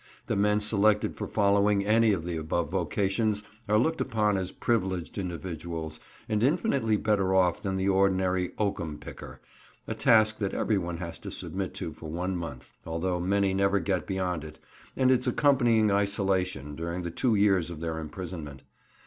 The 0.25 0.35
men 0.35 0.59
selected 0.61 1.15
for 1.15 1.27
following 1.27 1.85
any 1.85 2.11
of 2.11 2.23
the 2.23 2.35
above 2.35 2.71
vocations 2.71 3.43
are 3.69 3.77
looked 3.77 4.01
upon 4.01 4.35
as 4.35 4.51
privileged 4.51 5.19
individuals, 5.19 5.99
and 6.27 6.41
infinitely 6.41 6.97
better 6.97 7.35
off 7.35 7.61
than 7.61 7.77
the 7.77 7.87
ordinary 7.89 8.49
oakum 8.57 8.97
picker—a 8.99 9.93
task 9.93 10.39
that 10.39 10.55
everyone 10.55 10.97
has 10.97 11.19
to 11.19 11.29
submit 11.29 11.75
to 11.75 11.93
for 11.93 12.09
one 12.09 12.35
month, 12.35 12.71
although 12.83 13.19
many 13.19 13.53
never 13.53 13.79
get 13.79 14.07
beyond 14.07 14.43
it 14.43 14.57
and 14.97 15.11
its 15.11 15.27
accompanying 15.27 15.91
isolation 15.91 16.75
during 16.75 17.03
the 17.03 17.11
two 17.11 17.35
years 17.35 17.69
of 17.69 17.79
their 17.79 17.99
imprisonment. 17.99 18.63